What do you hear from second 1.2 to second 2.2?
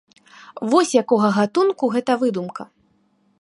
гатунку гэта